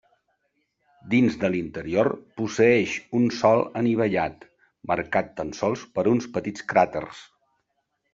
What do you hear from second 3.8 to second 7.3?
anivellat, marcat tan sols per uns petits cràters.